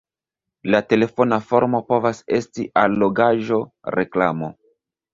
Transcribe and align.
La 0.75 0.79
telefona 0.93 1.39
formo 1.51 1.83
povas 1.93 2.23
esti 2.41 2.69
allogaĵo, 2.87 3.63
reklamo. 4.01 4.55